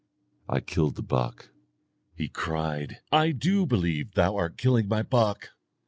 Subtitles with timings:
[0.49, 1.49] I killed the buck.
[2.15, 5.51] He cried, 'I do believe that thou art killing my buck.'